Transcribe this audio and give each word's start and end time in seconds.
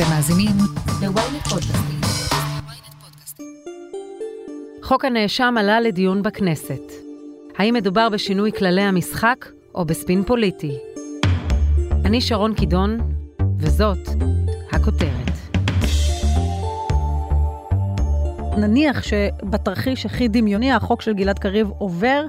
אתם 0.00 0.10
מאזינים 0.10 0.56
ל-ynet 1.02 1.48
פודקאסטים. 1.48 2.00
חוק 4.82 5.04
הנאשם 5.04 5.54
עלה 5.58 5.80
לדיון 5.80 6.22
בכנסת. 6.22 6.92
האם 7.58 7.74
מדובר 7.74 8.08
בשינוי 8.08 8.52
כללי 8.52 8.82
המשחק 8.82 9.46
או 9.74 9.84
בספין 9.84 10.24
פוליטי? 10.24 10.78
אני 12.04 12.20
שרון 12.20 12.54
קידון, 12.54 12.98
וזאת 13.58 14.08
הכותרת. 14.72 15.30
נניח 18.56 19.02
שבתרחיש 19.02 20.06
הכי 20.06 20.28
דמיוני 20.28 20.72
החוק 20.72 21.02
של 21.02 21.14
גלעד 21.14 21.38
קריב 21.38 21.70
עובר, 21.78 22.26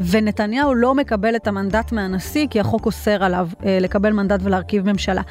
ונתניהו 0.00 0.74
לא 0.74 0.94
מקבל 0.94 1.36
את 1.36 1.46
המנדט 1.46 1.92
מהנשיא, 1.92 2.46
כי 2.50 2.60
החוק 2.60 2.86
אוסר 2.86 3.24
עליו 3.24 3.48
אה, 3.64 3.78
לקבל 3.80 4.12
מנדט 4.12 4.40
ולהרכיב 4.42 4.90
ממשלה. 4.90 5.22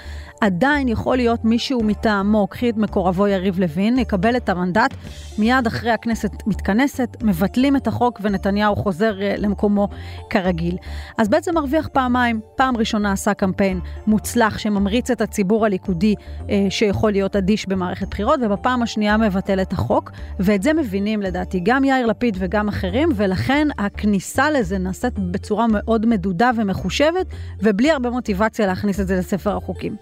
עדיין 0.44 0.88
יכול 0.88 1.18
להיות 1.18 1.46
מישהו 1.46 1.84
מטעמו, 1.84 2.48
קחי 2.48 2.70
את 2.70 2.78
מקורבו 2.78 3.28
יריב 3.28 3.60
לוין, 3.60 4.00
יקבל 4.00 4.38
את 4.38 4.50
המנדט, 4.50 4.94
מיד 5.38 5.68
אחרי 5.68 5.92
הכנסת 5.92 6.32
מתכנסת, 6.48 7.18
מבטלים 7.22 7.76
את 7.76 7.88
החוק 7.88 8.20
ונתניהו 8.24 8.76
חוזר 8.76 9.22
אה, 9.22 9.36
למקומו 9.38 9.88
כרגיל. 10.30 10.78
אז 11.18 11.30
בעצם 11.30 11.56
מרוויח 11.56 11.88
פעמיים. 11.88 12.40
פעם 12.56 12.78
ראשונה 12.78 13.12
עשה 13.12 13.34
קמפיין 13.34 13.80
מוצלח 14.08 14.58
שממריץ 14.58 15.12
את 15.12 15.22
הציבור 15.22 15.66
הליכודי 15.66 16.16
אה, 16.50 16.66
שיכול 16.70 17.12
להיות 17.12 17.36
אדיש 17.36 17.68
במערכת 17.68 18.08
בחירות, 18.08 18.40
ובפעם 18.44 18.84
השנייה 18.84 19.18
מבטל 19.18 19.62
את 19.62 19.74
החוק, 19.74 20.12
ואת 20.40 20.64
זה 20.64 20.74
מבינים 20.74 21.22
לדעתי 21.22 21.60
גם 21.64 21.84
יאיר 21.84 22.06
לפיד 22.06 22.38
וגם 22.40 22.68
אחרים, 22.68 23.10
ולכן 23.16 23.68
הכניסה 23.78 24.52
לזה 24.52 24.78
נעשית 24.78 25.20
בצורה 25.20 25.66
מאוד 25.68 26.06
מדודה 26.06 26.52
ומחושבת, 26.58 27.26
ובלי 27.60 27.92
הרבה 27.92 28.10
מוטיבציה 28.10 28.68
להכניס 28.68 29.00
את 29.00 29.08
זה 29.08 29.16
לספר 29.16 29.58
החוקים. 29.58 29.96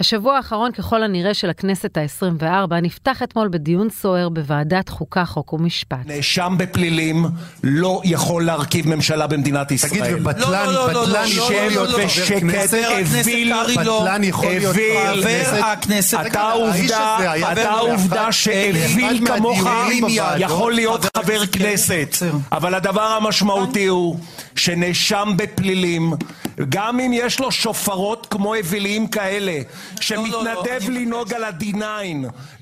השבוע 0.00 0.36
האחרון 0.36 0.72
ככל 0.72 1.02
הנראה 1.02 1.34
של 1.34 1.50
הכנסת 1.50 1.96
ה-24 1.96 2.74
נפתח 2.82 3.22
אתמול 3.22 3.48
בדיון 3.48 3.90
סוער 3.90 4.28
בוועדת 4.28 4.88
חוקה, 4.88 5.24
חוק 5.24 5.52
ומשפט. 5.52 6.06
נאשם 6.06 6.54
בפלילים 6.58 7.24
לא 7.64 8.00
יכול 8.04 8.44
להרכיב 8.44 8.88
ממשלה 8.88 9.26
במדינת 9.26 9.70
ישראל. 9.70 9.90
תגיד, 9.90 10.16
ובטלן, 10.20 10.66
לא, 10.66 10.72
לא, 10.72 10.92
לא, 10.92 11.02
בטלן 11.02 11.12
לא, 11.12 11.26
יכול 11.26 11.54
לא, 11.54 11.66
להיות 11.66 11.88
לא, 11.88 11.98
לא, 11.98 11.98
חבר 11.98 12.08
שקט, 12.08 12.40
כנסת? 12.40 12.78
אוויל, 13.18 13.52
בטלן 13.76 14.24
יכול 14.24 14.52
להיות 14.52 14.74
חבר 14.76 15.60
הכנסת, 15.62 16.16
כנסת? 16.16 16.18
אתה 16.26 16.50
עובדה, 16.50 17.52
אתה 17.52 17.72
עובדה 17.72 18.32
שאוויל 18.32 19.26
כמוך 19.26 19.58
יכול 20.38 20.74
להיות 20.74 21.06
חבר 21.16 21.46
כנסת. 21.46 22.16
אבל 22.52 22.74
הדבר 22.74 23.02
המשמעותי 23.02 23.86
הוא 23.86 24.18
שנאשם 24.56 25.32
בפלילים, 25.36 26.12
גם 26.68 27.00
אם 27.00 27.10
יש 27.14 27.40
לו 27.40 27.52
שופרות 27.52 28.26
כמו 28.26 28.54
אווילים 28.54 29.06
כאלה, 29.08 29.60
שמתנדב 30.00 30.90
לנהוג 30.90 31.34
על 31.34 31.44
ה-D9, 31.44 31.82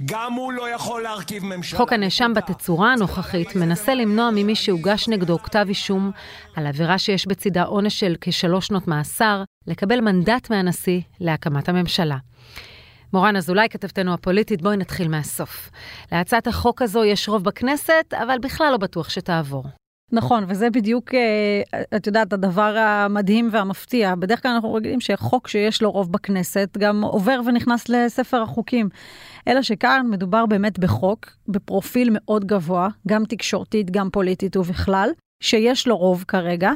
גם 0.05 0.33
הוא 0.33 0.53
לא 0.53 0.69
יכול 0.69 1.03
להרכיב 1.03 1.45
ממשלה. 1.45 1.79
חוק 1.79 1.93
הנאשם 1.93 2.33
בתצורה 2.35 2.93
הנוכחית 2.93 3.57
מנסה 3.57 3.95
למנוע 3.95 4.31
ממי 4.31 4.55
שהוגש 4.55 5.09
נגדו 5.09 5.39
כתב 5.39 5.65
אישום 5.69 6.11
על 6.57 6.67
עבירה 6.67 6.99
שיש 6.99 7.27
בצידה 7.27 7.63
עונש 7.63 8.01
של 8.01 8.17
כשלוש 8.21 8.67
שנות 8.67 8.89
מאסר, 8.89 9.43
לקבל 9.67 10.01
מנדט 10.01 10.51
מהנשיא 10.51 11.01
להקמת 11.21 11.69
הממשלה. 11.69 12.17
מורן 13.13 13.37
אזולאי, 13.37 13.69
כתבתנו 13.71 14.15
הפוליטית, 14.15 14.63
בואי 14.63 14.77
נתחיל 14.77 15.09
מהסוף. 15.09 15.71
להצעת 16.13 16.47
החוק 16.47 16.83
הזו 16.83 17.05
יש 17.05 17.29
רוב 17.29 17.45
בכנסת, 17.45 18.15
אבל 18.23 18.39
בכלל 18.43 18.69
לא 18.73 18.77
בטוח 18.77 19.09
שתעבור. 19.09 19.65
נכון, 20.15 20.45
וזה 20.49 20.71
בדיוק, 20.71 21.15
אה, 21.15 21.81
את 21.97 22.07
יודעת, 22.07 22.33
הדבר 22.33 22.77
המדהים 22.79 23.49
והמפתיע. 23.53 24.15
בדרך 24.15 24.43
כלל 24.43 24.51
אנחנו 24.51 24.75
רגילים 24.75 25.01
שחוק 25.01 25.49
שיש 25.49 25.83
לו 25.83 25.91
רוב 25.91 26.13
בכנסת 26.13 26.77
גם 26.79 27.05
עובר 27.05 27.41
ונכנס 27.47 27.89
לספר 27.89 28.43
החוקים. 28.43 28.89
אלא 29.49 29.63
שכאן 29.63 30.07
מדובר 30.11 30.47
באמת 30.47 30.79
בחוק, 30.79 31.27
בפרופיל 31.49 32.09
מאוד 32.13 32.45
גבוה, 32.45 32.89
גם 33.09 33.25
תקשורתית, 33.25 33.91
גם 33.91 34.11
פוליטית 34.11 34.57
ובכלל, 34.57 35.11
שיש 35.43 35.87
לו 35.87 35.97
רוב 35.97 36.25
כרגע, 36.29 36.73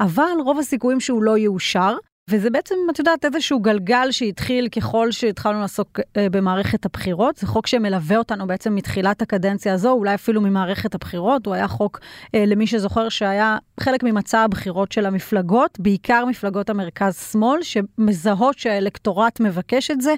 אבל 0.00 0.36
רוב 0.44 0.58
הסיכויים 0.58 1.00
שהוא 1.00 1.22
לא 1.22 1.38
יאושר. 1.38 1.96
וזה 2.30 2.50
בעצם, 2.50 2.74
את 2.90 2.98
יודעת, 2.98 3.24
איזשהו 3.24 3.60
גלגל 3.60 4.10
שהתחיל 4.10 4.68
ככל 4.68 5.10
שהתחלנו 5.10 5.60
לעסוק 5.60 6.00
אה, 6.16 6.28
במערכת 6.30 6.86
הבחירות. 6.86 7.36
זה 7.36 7.46
חוק 7.46 7.66
שמלווה 7.66 8.16
אותנו 8.16 8.46
בעצם 8.46 8.74
מתחילת 8.74 9.22
הקדנציה 9.22 9.74
הזו, 9.74 9.90
אולי 9.90 10.14
אפילו 10.14 10.40
ממערכת 10.40 10.94
הבחירות. 10.94 11.46
הוא 11.46 11.54
היה 11.54 11.68
חוק, 11.68 12.00
אה, 12.34 12.44
למי 12.46 12.66
שזוכר, 12.66 13.08
שהיה 13.08 13.58
חלק 13.80 14.02
ממצע 14.02 14.40
הבחירות 14.40 14.92
של 14.92 15.06
המפלגות, 15.06 15.80
בעיקר 15.80 16.24
מפלגות 16.24 16.70
המרכז-שמאל, 16.70 17.62
שמזהות 17.62 18.58
שהאלקטורט 18.58 19.40
מבקש 19.40 19.90
את 19.90 20.00
זה, 20.00 20.14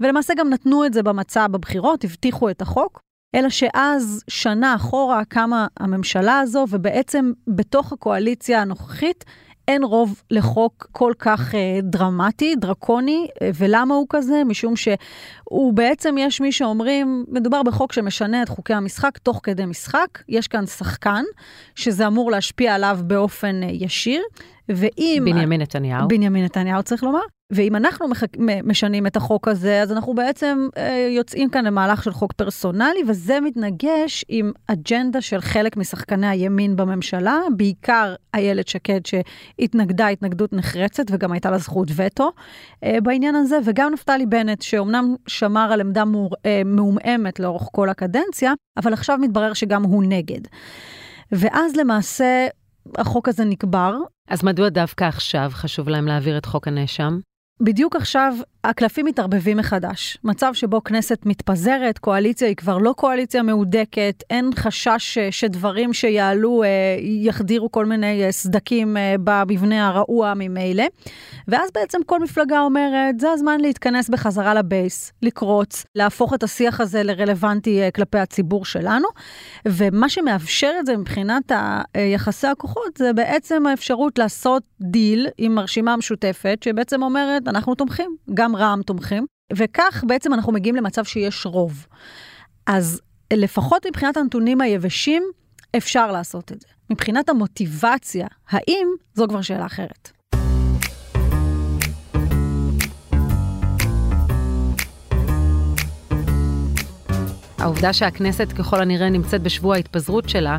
ולמעשה 0.00 0.34
גם 0.36 0.50
נתנו 0.50 0.84
את 0.84 0.92
זה 0.92 1.02
במצע 1.02 1.46
בבחירות, 1.46 2.04
הבטיחו 2.04 2.50
את 2.50 2.62
החוק. 2.62 3.00
אלא 3.34 3.48
שאז, 3.48 4.24
שנה 4.28 4.74
אחורה, 4.74 5.24
קמה 5.24 5.66
הממשלה 5.80 6.38
הזו, 6.38 6.66
ובעצם 6.70 7.32
בתוך 7.46 7.92
הקואליציה 7.92 8.62
הנוכחית, 8.62 9.24
אין 9.68 9.84
רוב 9.84 10.22
לחוק 10.30 10.86
כל 10.92 11.12
כך 11.18 11.54
אה, 11.54 11.78
דרמטי, 11.82 12.56
דרקוני, 12.56 13.28
אה, 13.42 13.50
ולמה 13.54 13.94
הוא 13.94 14.06
כזה? 14.10 14.42
משום 14.46 14.76
שהוא 14.76 15.72
בעצם, 15.72 16.14
יש 16.18 16.40
מי 16.40 16.52
שאומרים, 16.52 17.24
מדובר 17.28 17.62
בחוק 17.62 17.92
שמשנה 17.92 18.42
את 18.42 18.48
חוקי 18.48 18.74
המשחק 18.74 19.18
תוך 19.18 19.40
כדי 19.42 19.66
משחק, 19.66 20.18
יש 20.28 20.48
כאן 20.48 20.66
שחקן, 20.66 21.24
שזה 21.74 22.06
אמור 22.06 22.30
להשפיע 22.30 22.74
עליו 22.74 22.98
באופן 23.04 23.62
אה, 23.62 23.68
ישיר, 23.72 24.22
ואם... 24.68 25.22
בנימין 25.24 25.60
נתניהו. 25.60 26.08
בנימין 26.08 26.44
נתניהו 26.44 26.82
צריך 26.82 27.02
לומר. 27.02 27.39
ואם 27.50 27.76
אנחנו 27.76 28.08
מחק... 28.08 28.28
משנים 28.64 29.06
את 29.06 29.16
החוק 29.16 29.48
הזה, 29.48 29.82
אז 29.82 29.92
אנחנו 29.92 30.14
בעצם 30.14 30.68
אה, 30.76 31.08
יוצאים 31.10 31.50
כאן 31.50 31.64
למהלך 31.64 32.04
של 32.04 32.12
חוק 32.12 32.32
פרסונלי, 32.32 33.00
וזה 33.08 33.40
מתנגש 33.40 34.24
עם 34.28 34.52
אג'נדה 34.66 35.20
של 35.20 35.40
חלק 35.40 35.76
משחקני 35.76 36.26
הימין 36.26 36.76
בממשלה, 36.76 37.38
בעיקר 37.56 38.14
איילת 38.34 38.68
שקד 38.68 39.00
שהתנגדה 39.06 40.08
התנגדות 40.08 40.52
נחרצת 40.52 41.04
וגם 41.10 41.32
הייתה 41.32 41.50
לה 41.50 41.58
זכות 41.58 41.88
וטו 41.96 42.32
אה, 42.84 42.98
בעניין 43.02 43.34
הזה, 43.34 43.58
וגם 43.64 43.92
נפתלי 43.92 44.26
בנט, 44.26 44.62
שאומנם 44.62 45.14
שמר 45.26 45.70
על 45.72 45.80
עמדה 45.80 46.04
מור... 46.04 46.34
אה, 46.46 46.62
מעומעמת 46.64 47.40
לאורך 47.40 47.68
כל 47.72 47.88
הקדנציה, 47.88 48.52
אבל 48.76 48.92
עכשיו 48.92 49.18
מתברר 49.18 49.52
שגם 49.52 49.82
הוא 49.82 50.04
נגד. 50.08 50.40
ואז 51.32 51.76
למעשה 51.76 52.46
החוק 52.98 53.28
הזה 53.28 53.44
נקבר, 53.44 53.96
אז 54.28 54.44
מדוע 54.44 54.68
דווקא 54.68 55.04
עכשיו 55.04 55.50
חשוב 55.52 55.88
להם 55.88 56.06
להעביר 56.06 56.38
את 56.38 56.46
חוק 56.46 56.68
הנאשם? 56.68 57.18
בדיוק 57.60 57.96
עכשיו 57.96 58.34
הקלפים 58.64 59.06
מתערבבים 59.06 59.56
מחדש. 59.56 60.18
מצב 60.24 60.54
שבו 60.54 60.84
כנסת 60.84 61.26
מתפזרת, 61.26 61.98
קואליציה 61.98 62.48
היא 62.48 62.56
כבר 62.56 62.78
לא 62.78 62.92
קואליציה 62.96 63.42
מהודקת, 63.42 64.22
אין 64.30 64.50
חשש 64.56 65.18
שדברים 65.30 65.92
שיעלו 65.92 66.62
אה, 66.62 66.68
יחדירו 67.00 67.70
כל 67.70 67.86
מיני 67.86 68.24
אה, 68.24 68.32
סדקים 68.32 68.96
אה, 68.96 69.14
במבנה 69.24 69.88
הרעוע 69.88 70.32
ממילא. 70.36 70.84
ואז 71.48 71.70
בעצם 71.74 71.98
כל 72.06 72.20
מפלגה 72.20 72.60
אומרת, 72.60 73.20
זה 73.20 73.30
הזמן 73.30 73.60
להתכנס 73.60 74.08
בחזרה 74.08 74.54
לבייס, 74.54 75.12
לקרוץ, 75.22 75.84
להפוך 75.94 76.34
את 76.34 76.42
השיח 76.42 76.80
הזה 76.80 77.02
לרלוונטי 77.02 77.82
אה, 77.82 77.90
כלפי 77.90 78.18
הציבור 78.18 78.64
שלנו. 78.64 79.08
ומה 79.68 80.08
שמאפשר 80.08 80.72
את 80.80 80.86
זה 80.86 80.96
מבחינת 80.96 81.52
יחסי 82.14 82.46
הכוחות, 82.46 82.96
זה 82.96 83.12
בעצם 83.12 83.66
האפשרות 83.66 84.18
לעשות 84.18 84.62
דיל 84.80 85.26
עם 85.38 85.58
הרשימה 85.58 85.92
המשותפת, 85.92 86.58
שבעצם 86.64 87.02
אומרת, 87.02 87.48
אנחנו 87.50 87.74
תומכים, 87.74 88.16
גם 88.34 88.56
רע"מ 88.56 88.82
תומכים, 88.82 89.26
וכך 89.52 90.04
בעצם 90.06 90.34
אנחנו 90.34 90.52
מגיעים 90.52 90.76
למצב 90.76 91.04
שיש 91.04 91.46
רוב. 91.46 91.86
אז 92.66 93.00
לפחות 93.32 93.86
מבחינת 93.86 94.16
הנתונים 94.16 94.60
היבשים, 94.60 95.22
אפשר 95.76 96.12
לעשות 96.12 96.52
את 96.52 96.60
זה. 96.60 96.66
מבחינת 96.90 97.28
המוטיבציה, 97.28 98.26
האם, 98.48 98.88
זו 99.14 99.28
כבר 99.28 99.42
שאלה 99.42 99.66
אחרת. 99.66 100.10
העובדה 107.58 107.92
שהכנסת 107.92 108.52
ככל 108.58 108.80
הנראה 108.82 109.10
נמצאת 109.10 109.42
בשבוע 109.42 109.74
ההתפזרות 109.74 110.28
שלה, 110.28 110.58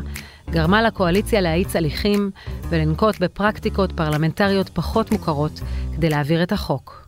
גרמה 0.52 0.82
לקואליציה 0.82 1.40
להאיץ 1.40 1.76
הליכים 1.76 2.30
ולנקוט 2.68 3.18
בפרקטיקות 3.20 3.92
פרלמנטריות 3.92 4.68
פחות 4.68 5.12
מוכרות 5.12 5.60
כדי 5.96 6.08
להעביר 6.08 6.42
את 6.42 6.52
החוק. 6.52 7.06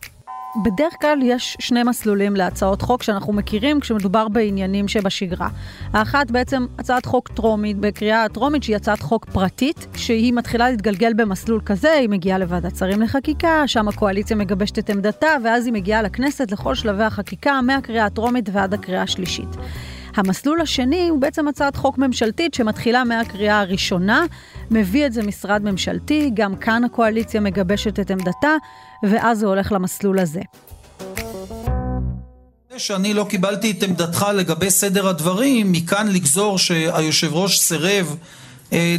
בדרך 0.63 0.93
כלל 1.01 1.19
יש 1.23 1.57
שני 1.59 1.83
מסלולים 1.83 2.35
להצעות 2.35 2.81
חוק 2.81 3.03
שאנחנו 3.03 3.33
מכירים 3.33 3.79
כשמדובר 3.79 4.27
בעניינים 4.27 4.87
שבשגרה. 4.87 5.49
האחת 5.93 6.31
בעצם 6.31 6.65
הצעת 6.79 7.05
חוק 7.05 7.27
טרומית, 7.27 7.77
בקריאה 7.77 8.23
הטרומית 8.23 8.63
שהיא 8.63 8.75
הצעת 8.75 8.99
חוק 8.99 9.25
פרטית, 9.25 9.87
שהיא 9.95 10.33
מתחילה 10.33 10.69
להתגלגל 10.69 11.13
במסלול 11.13 11.61
כזה, 11.65 11.91
היא 11.91 12.09
מגיעה 12.09 12.37
לוועדת 12.37 12.75
שרים 12.75 13.01
לחקיקה, 13.01 13.63
שם 13.67 13.87
הקואליציה 13.87 14.35
מגבשת 14.35 14.79
את 14.79 14.89
עמדתה, 14.89 15.27
ואז 15.43 15.65
היא 15.65 15.73
מגיעה 15.73 16.01
לכנסת 16.01 16.51
לכל 16.51 16.75
שלבי 16.75 17.03
החקיקה, 17.03 17.61
מהקריאה 17.61 18.05
הטרומית 18.05 18.49
ועד 18.51 18.73
הקריאה 18.73 19.01
השלישית. 19.01 19.49
המסלול 20.15 20.61
השני 20.61 21.09
הוא 21.09 21.19
בעצם 21.19 21.47
הצעת 21.47 21.75
חוק 21.75 21.97
ממשלתית 21.97 22.53
שמתחילה 22.53 23.03
מהקריאה 23.03 23.59
הראשונה, 23.59 24.25
מביא 24.71 25.05
את 25.05 25.13
זה 25.13 25.23
משרד 25.23 25.61
ממשלתי, 25.63 26.31
גם 26.33 26.55
כאן 26.55 26.83
הקואליציה 26.83 27.41
מגבשת 27.41 27.99
את 27.99 28.11
עמדתה, 28.11 28.55
ואז 29.03 29.39
זה 29.39 29.45
הולך 29.45 29.71
למסלול 29.71 30.19
הזה. 30.19 30.41
שאני 32.77 33.13
לא 33.13 33.25
קיבלתי 33.29 33.71
את 33.71 33.83
עמדתך 33.83 34.25
לגבי 34.35 34.71
סדר 34.71 35.07
הדברים, 35.07 35.71
מכאן 35.71 36.07
לגזור 36.07 36.57
שהיושב 36.57 37.33
ראש 37.33 37.59
סירב 37.59 38.17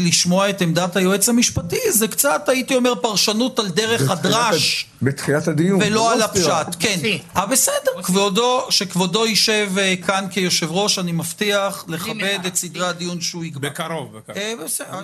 לשמוע 0.01 0.51
את 0.51 0.63
עמדת 0.63 0.97
היועץ 0.97 1.29
המשפטי, 1.29 1.81
זה 1.91 2.09
קצת, 2.09 2.49
הייתי 2.49 2.75
אומר, 2.75 2.95
פרשנות 2.95 3.59
על 3.59 3.69
דרך 3.69 4.11
הדרש. 4.11 4.87
בתחילת 5.03 5.49
הדיון. 5.49 5.81
ולא 5.83 6.13
על 6.13 6.23
הפשט, 6.23 6.77
כן. 6.79 6.99
אה, 7.37 7.47
בסדר, 7.47 8.03
כבודו, 8.03 8.67
שכבודו 8.71 9.27
יישב 9.27 9.71
אה, 9.79 9.95
כאן 10.07 10.25
כיושב 10.31 10.69
ראש, 10.71 10.99
אני 10.99 11.13
מבטיח 11.13 11.85
לכבד 11.89 12.39
את 12.47 12.57
סדרי 12.57 12.87
הדיון 12.87 13.21
שהוא 13.21 13.45
יקבע. 13.45 13.69
בקרוב. 13.69 14.17
אה. 14.37 14.53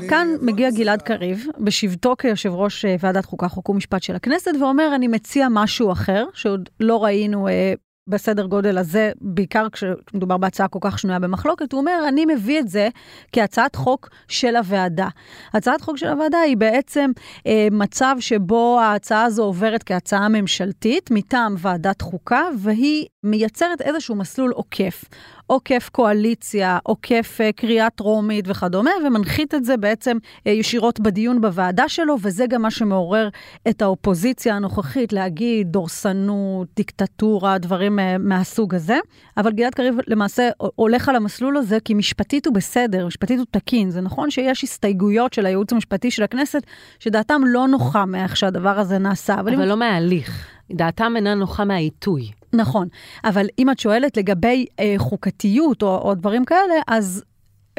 כאן 0.09 0.29
מגיע 0.41 0.71
גלעד 0.71 1.03
קריב, 1.03 1.47
בשבתו 1.59 2.15
כיושב 2.19 2.53
ראש 2.53 2.85
אה, 2.85 2.97
ועדת 3.01 3.25
חוקה, 3.25 3.49
חוק 3.49 3.69
ומשפט 3.69 4.03
של 4.03 4.17
הכנסת, 4.17 4.51
ואומר, 4.61 4.93
אני 4.95 5.09
מציע 5.09 5.47
משהו 5.51 5.93
אחר, 5.93 6.25
שעוד 6.35 6.69
לא 6.81 7.05
ראינו 7.05 7.49
אה, 7.49 7.75
בסדר 8.07 8.47
גודל 8.47 8.79
הזה, 8.79 9.13
בעיקר 9.21 9.67
כשמדובר 9.73 10.37
בהצעה 10.37 10.69
כל 10.69 10.79
כך 10.83 10.99
שנויה 10.99 11.19
במחלוקת, 11.19 11.73
הוא 11.73 11.81
אומר, 11.81 12.05
אני 12.09 12.25
מביא 12.27 12.61
את 12.61 12.69
זה 12.69 12.89
כהצעת 13.33 13.77
חוק 13.77 14.09
של 14.29 14.57
הוועדה. 14.57 15.09
הצעת 15.55 15.81
חוק 15.81 15.97
של 15.97 16.09
הוועדה 16.09 16.39
היא 16.39 16.57
בעצם 16.57 17.11
אה, 17.47 17.69
מצב 17.71 18.17
שבו 18.21 18.81
ההצעה 18.81 19.25
הזו 19.25 19.45
עוברת 19.45 19.83
כהצעה 19.83 20.29
ממשלתית 20.29 21.11
מטעם 21.11 21.55
ועדת 21.59 22.03
חוקה, 22.03 22.49
והיא 22.59 23.07
מייצרת 23.25 23.81
איזשהו 23.81 24.15
מסלול 24.15 24.51
עוקף. 24.51 25.05
עוקף 25.53 25.89
קואליציה, 25.93 26.79
עוקף 26.83 27.39
אה, 27.41 27.53
קריאה 27.53 27.91
טרומית 27.91 28.45
וכדומה, 28.49 28.91
ומנחית 29.07 29.55
את 29.55 29.65
זה 29.65 29.77
בעצם 29.77 30.17
אה, 30.47 30.53
ישירות 30.53 31.01
בדיון 31.01 31.41
בוועדה 31.41 31.89
שלו, 31.89 32.17
וזה 32.23 32.47
גם 32.47 32.63
מה 32.63 32.71
שמעורר 32.71 33.29
את 33.69 33.83
האופוזיציה 33.83 34.55
הנוכחית 34.55 35.13
להגיד 35.13 35.73
דורסנות, 35.73 36.69
דיקטטורה, 36.77 37.59
דברים 37.59 37.99
אה, 37.99 38.19
מהסוג 38.19 38.75
הזה. 38.75 38.99
אבל 39.37 39.53
גלעד 39.53 39.75
קריב 39.75 39.95
למעשה 40.07 40.51
הולך 40.59 41.09
על 41.09 41.17
המסלול 41.17 41.57
הזה 41.57 41.79
כי 41.85 41.95
משפטית 41.95 42.47
הוא 42.47 42.55
בסדר, 42.55 43.07
משפטית 43.07 43.39
הוא 43.39 43.47
תקין. 43.51 43.91
זה 43.91 44.01
נכון 44.01 44.31
שיש 44.31 44.65
הסתייגויות 44.65 45.33
של 45.33 45.47
הייעוץ 45.47 45.73
המשפטי 45.73 46.11
של 46.11 46.23
הכנסת, 46.23 46.63
שדעתם 46.99 47.43
לא 47.47 47.69
נוחה 47.69 48.07
מאיך 48.07 48.37
שהדבר 48.37 48.79
הזה 48.79 48.99
נעשה. 48.99 49.35
אבל, 49.35 49.55
אבל 49.55 49.63
אם... 49.63 49.69
לא 49.69 49.77
מההליך. 49.77 50.47
דעתם 50.71 51.13
אינה 51.17 51.35
נוחה 51.35 51.65
מהעיתוי. 51.65 52.42
נכון, 52.55 52.89
אבל 53.25 53.47
אם 53.59 53.71
את 53.71 53.79
שואלת 53.79 54.17
לגבי 54.17 54.67
אה, 54.81 54.95
חוקתיות 54.99 55.83
או, 55.83 55.99
או 55.99 56.15
דברים 56.15 56.45
כאלה, 56.45 56.75
אז 56.89 57.25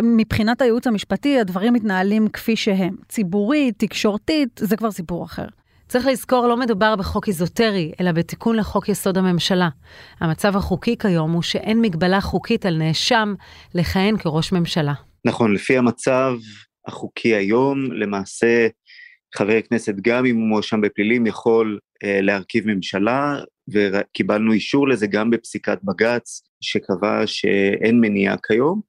מבחינת 0.01 0.61
הייעוץ 0.61 0.87
המשפטי 0.87 1.39
הדברים 1.39 1.73
מתנהלים 1.73 2.27
כפי 2.27 2.55
שהם. 2.55 2.95
ציבורית, 3.09 3.79
תקשורתית, 3.79 4.59
זה 4.63 4.77
כבר 4.77 4.91
סיפור 4.91 5.25
אחר. 5.25 5.45
צריך 5.87 6.07
לזכור, 6.07 6.47
לא 6.47 6.57
מדובר 6.57 6.95
בחוק 6.95 7.27
איזוטרי, 7.27 7.91
אלא 8.01 8.11
בתיקון 8.11 8.55
לחוק 8.55 8.89
יסוד 8.89 9.17
הממשלה. 9.17 9.69
המצב 10.19 10.55
החוקי 10.55 10.97
כיום 10.97 11.31
הוא 11.31 11.41
שאין 11.41 11.81
מגבלה 11.81 12.21
חוקית 12.21 12.65
על 12.65 12.77
נאשם 12.77 13.33
לכהן 13.75 14.17
כראש 14.17 14.51
ממשלה. 14.51 14.93
נכון, 15.25 15.53
לפי 15.53 15.77
המצב 15.77 16.35
החוקי 16.87 17.35
היום, 17.35 17.91
למעשה 17.91 18.67
חבר 19.35 19.61
כנסת, 19.61 19.93
גם 20.01 20.25
אם 20.25 20.35
הוא 20.35 20.47
מואשם 20.47 20.81
בפלילים, 20.81 21.25
יכול 21.25 21.79
אה, 22.03 22.21
להרכיב 22.21 22.67
ממשלה, 22.67 23.39
וקיבלנו 23.67 24.51
אישור 24.53 24.87
לזה 24.87 25.07
גם 25.07 25.29
בפסיקת 25.29 25.77
בג"ץ, 25.83 26.41
שקבע 26.61 27.21
שאין 27.25 27.99
מניעה 28.01 28.35
כיום. 28.47 28.81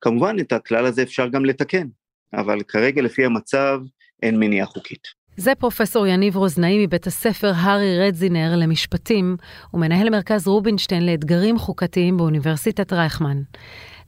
כמובן, 0.00 0.36
את 0.40 0.52
הכלל 0.52 0.86
הזה 0.86 1.02
אפשר 1.02 1.28
גם 1.28 1.44
לתקן, 1.44 1.86
אבל 2.34 2.62
כרגע 2.68 3.02
לפי 3.02 3.24
המצב 3.24 3.80
אין 4.22 4.38
מניעה 4.38 4.66
חוקית. 4.66 5.08
זה 5.36 5.54
פרופסור 5.54 6.06
יניב 6.06 6.36
רוזנאי 6.36 6.86
מבית 6.86 7.06
הספר 7.06 7.52
הארי 7.56 7.98
רדזינר 8.06 8.56
למשפטים 8.56 9.36
ומנהל 9.74 10.10
מרכז 10.10 10.48
רובינשטיין 10.48 11.06
לאתגרים 11.06 11.58
חוקתיים 11.58 12.16
באוניברסיטת 12.16 12.92
רייכמן. 12.92 13.42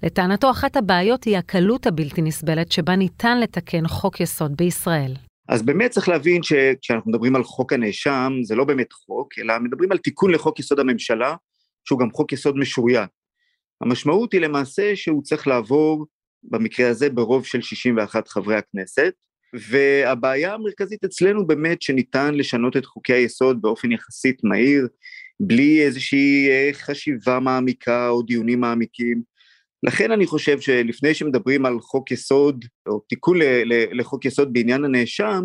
לטענתו, 0.03 0.51
אחת 0.51 0.77
הבעיות 0.77 1.25
היא 1.25 1.39
הקלות 1.39 1.87
הבלתי 1.87 2.23
נסבלת 2.23 2.73
שבה 2.73 2.97
ניתן 2.97 3.41
לתקן 3.41 3.89
חוק 3.89 4.21
יסוד 4.21 4.57
בישראל. 4.57 5.15
אז 5.49 5.63
באמת 5.63 5.91
צריך 5.91 6.09
להבין 6.09 6.43
שכשאנחנו 6.43 7.11
מדברים 7.11 7.37
על 7.37 7.45
חוק 7.45 7.73
הנאשם, 7.73 8.33
זה 8.43 8.55
לא 8.55 8.65
באמת 8.65 8.93
חוק, 8.93 9.39
אלא 9.39 9.59
מדברים 9.59 9.93
על 9.93 9.99
תיקון 9.99 10.31
לחוק 10.31 10.59
יסוד 10.59 10.81
הממשלה, 10.81 11.35
שהוא 11.85 11.99
גם 11.99 12.11
חוק 12.13 12.33
יסוד 12.33 12.57
משוריין. 12.57 13.07
המשמעות 13.81 14.33
היא 14.33 14.41
למעשה 14.41 14.97
שהוא 14.97 15.23
צריך 15.23 15.47
לעבור, 15.47 16.07
במקרה 16.43 16.89
הזה, 16.89 17.11
ברוב 17.11 17.47
של 17.47 17.61
61 17.63 18.29
חברי 18.29 18.57
הכנסת, 18.57 19.13
והבעיה 19.71 20.55
המרכזית 20.55 21.05
אצלנו 21.05 21.47
באמת 21.47 21.83
שניתן 21.83 22.35
לשנות 22.35 22.77
את 22.77 22.87
חוקי 22.87 23.13
היסוד 23.13 23.63
באופן 23.63 23.93
יחסית 23.93 24.45
מהיר, 24.45 24.89
בלי 25.41 25.83
איזושהי 25.83 26.49
אה, 26.51 26.71
חשיבה 26.73 27.41
מעמיקה 27.41 28.09
או 28.09 28.23
דיונים 28.23 28.61
מעמיקים. 28.61 29.23
לכן 29.83 30.13
אני 30.13 30.27
חושב 30.27 30.61
שלפני 30.61 31.15
שמדברים 31.15 31.67
על 31.67 31.81
חוק 31.81 32.11
יסוד, 32.11 32.65
או 32.89 33.01
תיקון 33.01 33.39
לחוק 33.93 34.25
יסוד 34.25 34.53
בעניין 34.53 34.85
הנאשם, 34.85 35.45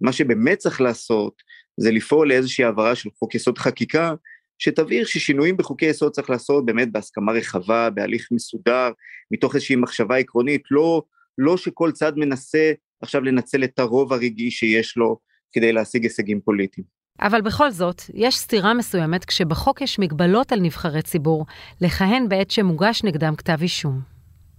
מה 0.00 0.12
שבאמת 0.12 0.58
צריך 0.58 0.80
לעשות 0.80 1.42
זה 1.80 1.90
לפעול 1.90 2.28
לאיזושהי 2.28 2.64
העברה 2.64 2.94
של 2.94 3.10
חוק 3.18 3.34
יסוד 3.34 3.58
חקיקה, 3.58 4.14
שתבהיר 4.58 5.04
ששינויים 5.04 5.56
בחוקי 5.56 5.86
יסוד 5.86 6.12
צריך 6.12 6.30
לעשות 6.30 6.66
באמת 6.66 6.92
בהסכמה 6.92 7.32
רחבה, 7.32 7.90
בהליך 7.90 8.28
מסודר, 8.32 8.90
מתוך 9.30 9.54
איזושהי 9.54 9.76
מחשבה 9.76 10.16
עקרונית, 10.16 10.62
לא, 10.70 11.02
לא 11.38 11.56
שכל 11.56 11.92
צד 11.92 12.12
מנסה 12.16 12.72
עכשיו 13.02 13.20
לנצל 13.20 13.64
את 13.64 13.78
הרוב 13.78 14.12
הרגעי 14.12 14.50
שיש 14.50 14.96
לו 14.96 15.18
כדי 15.52 15.72
להשיג 15.72 16.02
הישגים 16.02 16.40
פוליטיים. 16.40 16.97
אבל 17.20 17.40
בכל 17.40 17.70
זאת, 17.70 18.02
יש 18.14 18.38
סתירה 18.38 18.74
מסוימת 18.74 19.24
כשבחוק 19.24 19.80
יש 19.80 19.98
מגבלות 19.98 20.52
על 20.52 20.60
נבחרי 20.60 21.02
ציבור 21.02 21.46
לכהן 21.80 22.28
בעת 22.28 22.50
שמוגש 22.50 23.04
נגדם 23.04 23.36
כתב 23.36 23.56
אישום. 23.62 24.00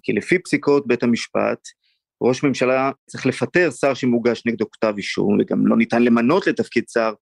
כי 0.04 0.14
לפי 0.14 0.40
פסיקות 0.40 0.88
בית 0.88 1.04
המשפט, 1.04 1.60
ראש 2.22 2.44
ממשלה 2.44 2.92
צריך 3.10 3.26
לפטר 3.26 3.70
שר 3.72 3.94
שמוגש 3.94 4.44
נגדו 4.46 4.66
כתב 4.72 4.94
אישום, 4.98 5.38
וגם 5.40 5.68
לא 5.68 5.78
ניתן 5.78 6.04
למנות 6.04 6.48
לתפקיד 6.48 6.84
שר 6.94 7.14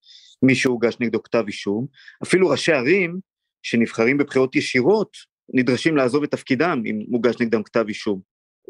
מי 0.43 0.55
שהוגש 0.55 0.97
נגדו 0.99 1.23
כתב 1.23 1.43
אישום. 1.47 1.85
אפילו 2.23 2.49
ראשי 2.49 2.71
ערים 2.71 3.19
שנבחרים 3.63 4.17
בבחירות 4.17 4.55
ישירות, 4.55 5.17
נדרשים 5.53 5.97
לעזוב 5.97 6.23
את 6.23 6.31
תפקידם 6.31 6.81
אם 6.85 6.99
מוגש 7.07 7.35
נגדם 7.41 7.63
כתב 7.63 7.85
אישום. 7.87 8.19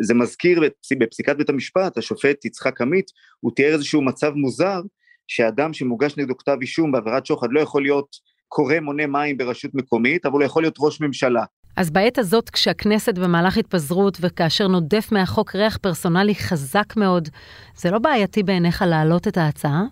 זה 0.04 0.14
מזכיר 0.14 0.62
בפסיקת 1.00 1.38
בית 1.38 1.50
המשפט, 1.50 1.98
השופט 1.98 2.46
יצחק 2.46 2.82
עמית, 2.82 3.06
הוא 3.40 3.52
תיאר 3.56 3.74
איזשהו 3.74 4.02
מצב 4.02 4.34
מוזר, 4.34 4.82
שאדם 5.28 5.74
שמוגש 5.74 6.18
נגדו 6.18 6.38
כתב 6.38 6.58
אישום 6.62 6.92
בעבירת 6.92 7.26
שוחד 7.26 7.48
לא 7.52 7.60
יכול 7.60 7.82
להיות 7.82 8.16
קורא 8.48 8.80
מונה 8.80 9.08
מים 9.08 9.38
ברשות 9.38 9.72
מקומית, 9.74 10.26
אבל 10.26 10.34
הוא 10.34 10.44
יכול 10.44 10.64
להיות 10.64 10.76
ראש 10.80 11.02
ממשלה. 11.02 11.44
אז 11.78 11.92
בעת 11.92 12.18
הזאת, 12.18 12.50
כשהכנסת 12.50 13.18
במהלך 13.18 13.58
התפזרות 13.58 14.18
וכאשר 14.22 14.68
נודף 14.68 15.12
מהחוק 15.12 15.56
ריח 15.56 15.78
פרסונלי 15.78 16.36
חזק 16.36 16.94
מאוד, 16.98 17.30
זה 17.76 17.92
לא 17.92 18.00
בעייתי 18.00 18.44
בעיניך 18.44 18.82
להעלות 18.82 19.28
את 19.28 19.38
ההצעה? 19.38 19.84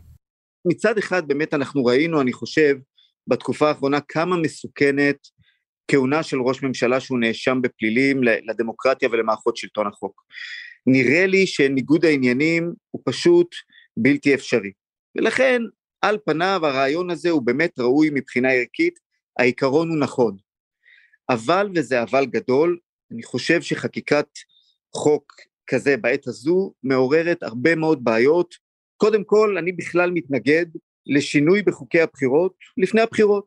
מצד 0.68 0.98
אחד 0.98 1.28
באמת 1.28 1.54
אנחנו 1.54 1.86
ראינו, 1.86 2.22
אני 2.22 2.34
חושב, 2.34 2.76
בתקופה 3.28 3.68
האחרונה 3.68 4.00
כמה 4.02 4.38
מסוכנת 4.38 5.18
כהונה 5.92 6.24
של 6.24 6.42
ראש 6.42 6.64
ממשלה 6.64 7.00
שהוא 7.00 7.20
נאשם 7.20 7.62
בפלילים 7.62 8.22
לדמוקרטיה 8.24 9.10
ולמערכות 9.12 9.58
שלטון 9.58 9.88
החוק. 9.88 10.22
נראה 10.88 11.26
לי 11.26 11.48
שניגוד 11.48 12.06
העניינים 12.06 12.74
הוא 12.92 13.02
פשוט 13.06 13.48
בלתי 13.98 14.34
אפשרי. 14.34 14.72
ולכן 15.16 15.62
על 16.02 16.18
פניו 16.26 16.60
הרעיון 16.64 17.10
הזה 17.10 17.30
הוא 17.30 17.42
באמת 17.42 17.80
ראוי 17.80 18.10
מבחינה 18.14 18.52
ערכית, 18.52 19.00
העיקרון 19.40 19.90
הוא 19.90 19.98
נכון. 19.98 20.38
אבל, 21.30 21.70
וזה 21.76 22.04
אבל 22.04 22.26
גדול, 22.26 22.78
אני 23.12 23.24
חושב 23.24 23.62
שחקיקת 23.62 24.28
חוק 24.96 25.34
כזה 25.68 25.98
בעת 25.98 26.28
הזו 26.28 26.74
מעוררת 26.84 27.44
הרבה 27.44 27.76
מאוד 27.76 28.04
בעיות. 28.04 28.56
קודם 28.98 29.24
כל, 29.24 29.58
אני 29.58 29.72
בכלל 29.72 30.12
מתנגד 30.12 30.66
לשינוי 31.08 31.62
בחוקי 31.62 32.02
הבחירות 32.02 32.54
לפני 32.78 33.02
הבחירות. 33.02 33.46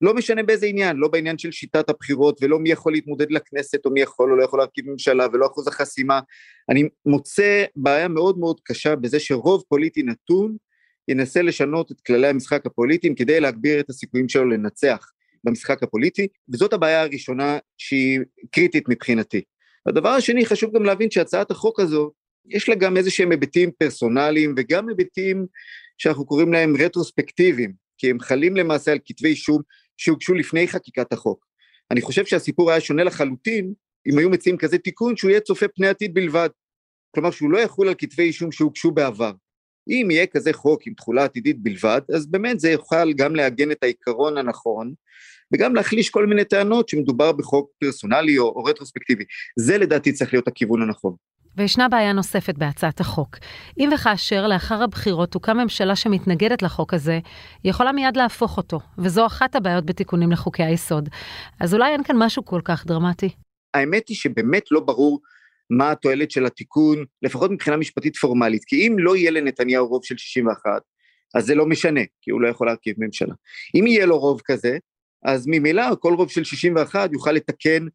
לא 0.00 0.14
משנה 0.14 0.42
באיזה 0.42 0.66
עניין, 0.66 0.96
לא 0.96 1.08
בעניין 1.08 1.38
של 1.38 1.52
שיטת 1.52 1.90
הבחירות 1.90 2.38
ולא 2.42 2.58
מי 2.58 2.70
יכול 2.70 2.92
להתמודד 2.92 3.30
לכנסת 3.30 3.86
או 3.86 3.90
מי 3.90 4.00
יכול 4.00 4.30
או 4.32 4.36
לא 4.36 4.44
יכול 4.44 4.58
להרכיב 4.58 4.90
ממשלה 4.90 5.26
ולא 5.32 5.46
אחוז 5.46 5.68
החסימה. 5.68 6.20
אני 6.68 6.88
מוצא 7.06 7.64
בעיה 7.76 8.08
מאוד 8.08 8.38
מאוד 8.38 8.60
קשה 8.64 8.96
בזה 8.96 9.20
שרוב 9.20 9.64
פוליטי 9.68 10.02
נתון 10.02 10.56
ינסה 11.08 11.42
לשנות 11.42 11.92
את 11.92 12.00
כללי 12.00 12.26
המשחק 12.26 12.66
הפוליטיים 12.66 13.14
כדי 13.14 13.40
להגביר 13.40 13.80
את 13.80 13.90
הסיכויים 13.90 14.28
שלו 14.28 14.48
לנצח 14.48 15.10
במשחק 15.44 15.82
הפוליטי, 15.82 16.28
וזאת 16.52 16.72
הבעיה 16.72 17.02
הראשונה 17.02 17.58
שהיא 17.78 18.20
קריטית 18.50 18.88
מבחינתי. 18.88 19.42
הדבר 19.88 20.08
השני, 20.08 20.46
חשוב 20.46 20.74
גם 20.74 20.84
להבין 20.84 21.10
שהצעת 21.10 21.50
החוק 21.50 21.80
הזו, 21.80 22.10
יש 22.48 22.68
לה 22.68 22.74
גם 22.74 22.96
איזה 22.96 23.10
שהם 23.10 23.30
היבטים 23.30 23.70
פרסונליים 23.78 24.54
וגם 24.56 24.88
היבטים 24.88 25.46
שאנחנו 25.98 26.26
קוראים 26.26 26.52
להם 26.52 26.76
רטרוספקטיביים, 26.76 27.72
כי 27.98 28.10
הם 28.10 28.20
חלים 28.20 28.56
למעשה 28.56 28.92
על 28.92 28.98
כתבי 29.04 29.28
אישום 29.28 29.62
שהוגשו 29.96 30.34
לפני 30.34 30.68
חקיקת 30.68 31.12
החוק. 31.12 31.46
אני 31.90 32.00
חושב 32.00 32.24
שהסיפור 32.24 32.70
היה 32.70 32.80
שונה 32.80 33.04
לחלוטין 33.04 33.72
אם 34.06 34.18
היו 34.18 34.30
מציעים 34.30 34.58
כזה 34.58 34.78
תיקון, 34.78 35.16
שהוא 35.16 35.30
יהיה 35.30 35.40
צופה 35.40 35.68
פני 35.68 35.88
עתיד 35.88 36.14
בלבד. 36.14 36.48
כלומר, 37.14 37.30
שהוא 37.30 37.50
לא 37.50 37.58
יחול 37.58 37.88
על 37.88 37.94
כתבי 37.98 38.22
אישום 38.22 38.52
שהוגשו 38.52 38.90
בעבר. 38.90 39.32
אם 39.88 40.10
יהיה 40.10 40.26
כזה 40.26 40.52
חוק 40.52 40.86
עם 40.86 40.94
תחולה 40.94 41.24
עתידית 41.24 41.62
בלבד, 41.62 42.00
אז 42.14 42.26
באמת 42.26 42.60
זה 42.60 42.70
יוכל 42.70 43.12
גם 43.12 43.36
לעגן 43.36 43.70
את 43.70 43.82
העיקרון 43.82 44.38
הנכון, 44.38 44.92
וגם 45.54 45.74
להחליש 45.74 46.10
כל 46.10 46.26
מיני 46.26 46.44
טענות 46.44 46.88
שמדובר 46.88 47.32
בחוק 47.32 47.70
פרסונלי 47.80 48.38
או, 48.38 48.44
או 48.44 48.64
רטרוספקטיבי. 48.64 49.24
זה 49.58 49.78
לדעתי 49.78 50.12
צריך 50.12 50.32
להיות 50.32 50.48
הכיוון 50.48 50.82
הנכון. 50.82 51.14
וישנה 51.56 51.88
בעיה 51.88 52.12
נוספת 52.12 52.54
בהצעת 52.54 53.00
החוק. 53.00 53.36
אם 53.78 53.90
וכאשר 53.94 54.46
לאחר 54.46 54.82
הבחירות 54.82 55.30
תוקם 55.30 55.56
ממשלה 55.56 55.96
שמתנגדת 55.96 56.62
לחוק 56.62 56.94
הזה, 56.94 57.18
היא 57.62 57.70
יכולה 57.70 57.92
מיד 57.92 58.16
להפוך 58.16 58.56
אותו, 58.56 58.80
וזו 58.98 59.26
אחת 59.26 59.54
הבעיות 59.54 59.86
בתיקונים 59.86 60.32
לחוקי 60.32 60.62
היסוד. 60.62 61.08
אז 61.60 61.74
אולי 61.74 61.92
אין 61.92 62.02
כאן 62.02 62.16
משהו 62.18 62.44
כל 62.44 62.60
כך 62.64 62.86
דרמטי. 62.86 63.28
האמת 63.74 64.08
היא 64.08 64.16
שבאמת 64.16 64.64
לא 64.70 64.80
ברור 64.80 65.20
מה 65.70 65.90
התועלת 65.90 66.30
של 66.30 66.46
התיקון, 66.46 67.04
לפחות 67.22 67.50
מבחינה 67.50 67.76
משפטית 67.76 68.16
פורמלית, 68.16 68.64
כי 68.64 68.88
אם 68.88 68.96
לא 68.98 69.16
יהיה 69.16 69.30
לנתניהו 69.30 69.86
רוב 69.86 70.04
של 70.04 70.16
61, 70.16 70.82
אז 71.34 71.46
זה 71.46 71.54
לא 71.54 71.66
משנה, 71.66 72.00
כי 72.22 72.30
הוא 72.30 72.40
לא 72.40 72.48
יכול 72.48 72.66
להרכיב 72.66 72.94
ממשלה. 72.98 73.34
אם 73.74 73.86
יהיה 73.86 74.06
לו 74.06 74.18
רוב 74.18 74.40
כזה, 74.44 74.78
אז 75.24 75.46
ממילא 75.46 75.82
כל 76.00 76.14
רוב 76.14 76.30
של 76.30 76.44
61 76.44 77.12
יוכל 77.12 77.32
לתקן 77.32 77.86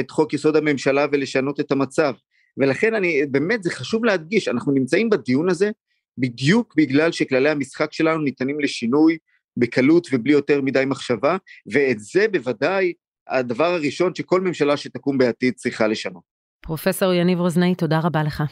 את 0.00 0.10
חוק 0.10 0.34
יסוד 0.34 0.56
הממשלה 0.56 1.06
ולשנות 1.12 1.60
את 1.60 1.72
המצב. 1.72 2.14
ולכן 2.56 2.94
אני, 2.94 3.26
באמת 3.30 3.62
זה 3.62 3.70
חשוב 3.70 4.04
להדגיש, 4.04 4.48
אנחנו 4.48 4.72
נמצאים 4.72 5.10
בדיון 5.10 5.50
הזה 5.50 5.70
בדיוק 6.18 6.74
בגלל 6.76 7.12
שכללי 7.12 7.50
המשחק 7.50 7.92
שלנו 7.92 8.22
ניתנים 8.22 8.60
לשינוי 8.60 9.18
בקלות 9.56 10.06
ובלי 10.12 10.32
יותר 10.32 10.60
מדי 10.60 10.84
מחשבה, 10.86 11.36
ואת 11.72 12.00
זה 12.00 12.28
בוודאי 12.28 12.92
הדבר 13.28 13.72
הראשון 13.74 14.14
שכל 14.14 14.40
ממשלה 14.40 14.76
שתקום 14.76 15.18
בעתיד 15.18 15.54
צריכה 15.54 15.88
לשנות. 15.88 16.39
פרופסור 16.60 17.12
יניב 17.12 17.40
רוזנאי, 17.40 17.74
תודה 17.74 18.00
רבה 18.04 18.22
לך. 18.22 18.42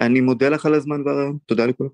אני 0.00 0.20
מודה 0.20 0.48
לך 0.48 0.66
על 0.66 0.74
הזמן 0.74 1.02
והרעיון, 1.06 1.38
תודה 1.46 1.66
לכולם. 1.66 1.90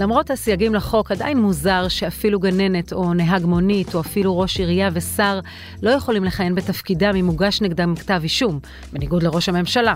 למרות 0.00 0.30
הסייגים 0.30 0.74
לחוק, 0.74 1.12
עדיין 1.12 1.38
מוזר 1.38 1.88
שאפילו 1.88 2.38
גננת 2.38 2.92
או 2.92 3.14
נהג 3.14 3.44
מונית 3.44 3.94
או 3.94 4.00
אפילו 4.00 4.38
ראש 4.38 4.58
עירייה 4.58 4.90
ושר 4.92 5.40
לא 5.82 5.90
יכולים 5.90 6.24
לכהן 6.24 6.54
בתפקידם 6.54 7.12
אם 7.16 7.26
הוגש 7.26 7.62
נגדם 7.62 7.94
כתב 7.96 8.20
אישום, 8.22 8.58
בניגוד 8.92 9.22
לראש 9.22 9.48
הממשלה. 9.48 9.94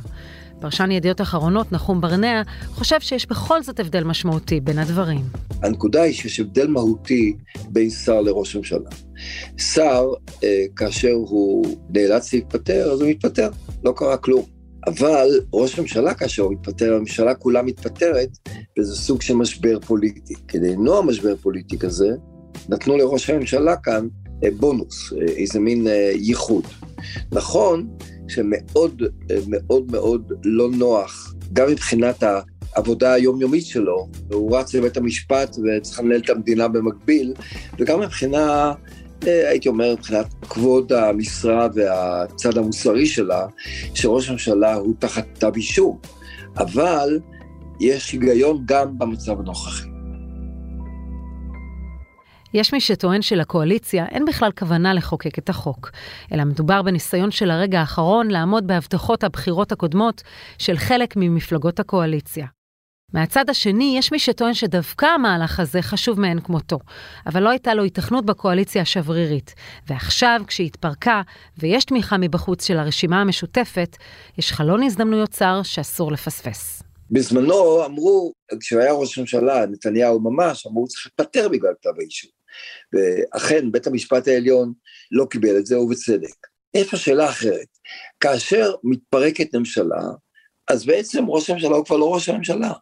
פרשן 0.61 0.91
ידיעות 0.91 1.21
אחרונות, 1.21 1.73
נחום 1.73 2.01
ברנע, 2.01 2.43
חושב 2.67 3.01
שיש 3.01 3.27
בכל 3.27 3.63
זאת 3.63 3.81
הבדל 3.81 4.05
משמעותי 4.05 4.61
בין 4.61 4.79
הדברים. 4.79 5.21
הנקודה 5.63 6.03
היא 6.03 6.15
שיש 6.15 6.41
הבדל 6.41 6.67
מהותי 6.67 7.37
בין 7.69 7.91
שר 7.91 8.21
לראש 8.21 8.57
ממשלה. 8.57 8.91
שר, 9.59 10.05
אה, 10.45 10.65
כאשר 10.77 11.13
הוא 11.13 11.77
נאלץ 11.91 12.33
להתפטר, 12.33 12.93
אז 12.93 13.01
הוא 13.01 13.11
מתפטר, 13.11 13.51
לא 13.85 13.93
קרה 13.97 14.17
כלום. 14.17 14.54
אבל 14.87 15.29
ראש 15.53 15.79
ממשלה, 15.79 16.15
כאשר 16.15 16.43
הוא 16.43 16.53
מתפטר, 16.53 16.95
הממשלה 16.95 17.35
כולה 17.35 17.63
מתפטרת, 17.63 18.29
וזה 18.79 18.97
סוג 18.97 19.23
של 19.23 19.35
משבר 19.35 19.81
פוליטי. 19.81 20.35
כדי 20.49 20.73
למנוע 20.73 21.03
משבר 21.03 21.37
פוליטי 21.37 21.79
כזה, 21.79 22.09
נתנו 22.69 22.97
לראש 22.97 23.31
הממשלה 23.31 23.77
כאן 23.77 24.09
אה, 24.45 24.49
בונוס, 24.57 25.13
אה, 25.13 25.27
איזה 25.27 25.61
מין 25.61 25.87
אה, 25.87 26.11
ייחוד. 26.15 26.65
נכון 27.33 27.89
שמאוד 28.29 29.03
מאוד 29.49 29.93
מאוד 29.93 30.33
לא 30.45 30.71
נוח, 30.71 31.35
גם 31.53 31.71
מבחינת 31.71 32.23
העבודה 32.75 33.13
היומיומית 33.13 33.67
שלו, 33.67 34.09
והוא 34.31 34.57
רץ 34.57 34.75
לבית 34.75 34.97
המשפט 34.97 35.57
וצריך 35.65 36.01
לנהל 36.01 36.21
את 36.21 36.31
המדינה 36.31 36.69
במקביל, 36.69 37.35
וגם 37.79 38.01
מבחינה 38.01 38.73
הייתי 39.27 39.69
אומר 39.69 39.93
מבחינת 39.93 40.27
כבוד 40.49 40.93
המשרה 40.93 41.69
והצד 41.75 42.59
המוסרי 42.59 43.07
שלה, 43.07 43.47
שראש 43.95 44.29
הממשלה 44.29 44.75
הוא 44.75 44.95
תחת 44.99 45.25
כתב 45.35 45.53
אישום, 45.57 45.99
אבל 46.57 47.21
יש 47.81 48.13
היגיון 48.13 48.63
גם 48.67 48.99
במצב 48.99 49.41
הנוכחי. 49.41 49.95
יש 52.55 52.73
מי 52.73 52.81
שטוען 52.81 53.23
שלקואליציה 53.23 54.07
אין 54.07 54.25
בכלל 54.25 54.51
כוונה 54.59 54.95
לחוקק 54.95 55.39
את 55.39 55.49
החוק, 55.49 55.91
אלא 56.33 56.45
מדובר 56.45 56.83
בניסיון 56.83 57.31
של 57.31 57.51
הרגע 57.51 57.81
האחרון 57.81 58.31
לעמוד 58.31 58.67
בהבטחות 58.67 59.25
הבחירות 59.25 59.73
הקודמות 59.73 60.23
של 60.59 60.77
חלק 60.77 61.17
ממפלגות 61.17 61.81
הקואליציה. 61.81 62.47
מהצד 63.15 63.51
השני, 63.51 63.95
יש 63.99 64.13
מי 64.13 64.19
שטוען 64.19 64.55
שדווקא 64.55 65.07
המהלך 65.07 65.61
הזה 65.61 65.83
חשוב 65.83 66.21
מאין 66.21 66.41
כמותו, 66.41 66.79
אבל 67.27 67.43
לא 67.43 67.51
הייתה 67.51 67.75
לו 67.75 67.83
היתכנות 67.83 68.27
בקואליציה 68.27 68.83
השברירית. 68.83 69.55
ועכשיו, 69.89 70.41
כשהיא 70.47 70.67
התפרקה, 70.67 71.23
ויש 71.59 71.85
תמיכה 71.85 72.17
מבחוץ 72.19 72.67
של 72.67 72.79
הרשימה 72.79 73.21
המשותפת, 73.21 73.97
יש 74.39 74.53
חלון 74.53 74.83
הזדמנויות 74.83 75.31
צר 75.31 75.61
שאסור 75.63 76.13
לפספס. 76.13 76.83
בזמנו 77.11 77.85
אמרו, 77.85 78.33
כשהוא 78.61 78.81
היה 78.81 78.93
ראש 78.93 79.19
ממשלה, 79.19 79.67
נתניהו 79.67 80.21
ממש, 80.21 80.67
אמרו, 80.67 80.87
צריך 80.87 81.07
להתפטר 81.07 81.49
בגלל 81.49 81.73
כתב 81.81 81.93
האישום. 81.99 82.31
ואכן, 82.93 83.73
בית 83.73 83.87
המשפט 83.87 84.29
העליון 84.29 84.73
לא 85.11 85.27
קיבל 85.31 85.59
את 85.59 85.67
זה, 85.67 85.81
ובצדק. 85.81 86.47
איפה 86.75 86.97
שאלה 86.97 87.29
אחרת? 87.29 87.67
כאשר 88.21 88.73
מתפרקת 88.85 89.55
ממשלה, 89.55 90.03
אז 90.71 90.87
בעצם 90.87 91.25
ראש 91.29 91.51
הממשלה 91.51 91.77
הוא 91.77 91.85
כבר 91.85 91.97
לא 91.97 92.15
ראש 92.15 92.29
הממשלה. 92.29 92.73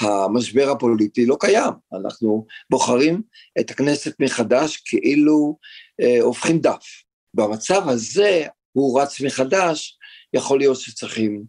המשבר 0.00 0.70
הפוליטי 0.70 1.26
לא 1.26 1.36
קיים, 1.40 1.72
אנחנו 1.92 2.46
בוחרים 2.70 3.22
את 3.60 3.70
הכנסת 3.70 4.14
מחדש 4.20 4.76
כאילו 4.76 5.58
אה, 6.00 6.22
הופכים 6.22 6.58
דף. 6.58 6.86
במצב 7.34 7.88
הזה 7.88 8.46
הוא 8.72 9.00
רץ 9.00 9.20
מחדש, 9.20 9.98
יכול 10.34 10.58
להיות 10.58 10.80
שצריכים 10.80 11.44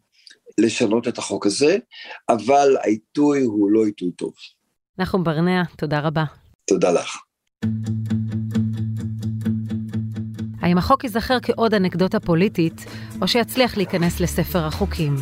לשנות 0.58 1.08
את 1.08 1.17
החוק 1.17 1.46
הזה, 1.46 1.77
אבל 2.29 2.77
העיתוי 2.84 3.41
הוא 3.41 3.72
לא 3.72 3.86
עיתוי 3.86 4.12
טוב. 4.12 4.34
נחום 4.98 5.24
ברנע, 5.24 5.63
תודה 5.77 6.00
רבה. 6.00 6.24
תודה 6.67 6.91
לך. 6.91 7.17
האם 10.62 10.77
החוק 10.77 11.03
ייזכר 11.03 11.38
כעוד 11.41 11.74
אנקדוטה 11.74 12.20
פוליטית, 12.20 12.86
או 13.22 13.27
שיצליח 13.27 13.77
להיכנס 13.77 14.20
לספר 14.20 14.65
החוקים? 14.65 15.15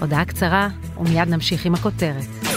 הודעה 0.00 0.24
קצרה, 0.24 0.68
ומיד 0.96 1.28
נמשיך 1.28 1.66
עם 1.66 1.74
הכותרת. 1.74 2.47